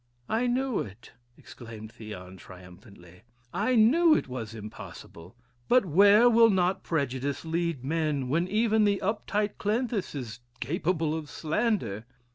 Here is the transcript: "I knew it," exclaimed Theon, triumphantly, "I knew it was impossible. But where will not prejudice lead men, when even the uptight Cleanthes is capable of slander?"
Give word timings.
"I 0.29 0.47
knew 0.47 0.79
it," 0.79 1.11
exclaimed 1.37 1.91
Theon, 1.91 2.37
triumphantly, 2.37 3.21
"I 3.53 3.75
knew 3.75 4.15
it 4.15 4.27
was 4.27 4.55
impossible. 4.55 5.35
But 5.69 5.85
where 5.85 6.27
will 6.27 6.49
not 6.49 6.81
prejudice 6.81 7.45
lead 7.45 7.83
men, 7.85 8.27
when 8.27 8.47
even 8.47 8.83
the 8.85 8.99
uptight 9.03 9.59
Cleanthes 9.59 10.15
is 10.15 10.39
capable 10.59 11.13
of 11.15 11.29
slander?" 11.29 12.07